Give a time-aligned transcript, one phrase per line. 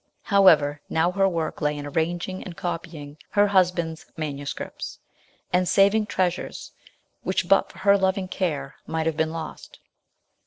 [0.23, 4.97] How ever, now her work lay in arranging and copying her husband's MSS.,
[5.53, 6.71] and saving treasures
[7.21, 9.79] which but for her loving care might have been lost.